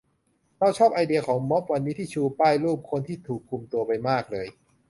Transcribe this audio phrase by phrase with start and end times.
[0.59, 4.47] เราชอบไอเดียของม็อบวันนี้ที่ชูป้ายรูปคนที่ถูกคุมตัวไปมากเลย